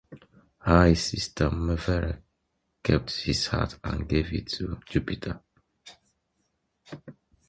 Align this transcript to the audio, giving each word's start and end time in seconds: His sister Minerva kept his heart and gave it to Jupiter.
His 0.65 1.03
sister 1.11 1.51
Minerva 1.51 2.23
kept 2.81 3.21
his 3.21 3.45
heart 3.45 3.77
and 3.83 4.09
gave 4.09 4.33
it 4.33 4.47
to 4.47 4.79
Jupiter. 4.89 5.41